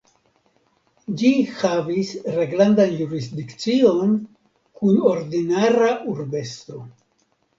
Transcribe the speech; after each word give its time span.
Ĝi 1.21 1.29
havis 1.57 2.13
reglandan 2.37 2.95
jurisdikcion 3.01 4.15
kun 4.79 4.97
ordinara 5.13 5.91
urbestro. 6.15 6.83